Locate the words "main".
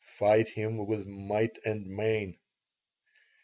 1.85-2.39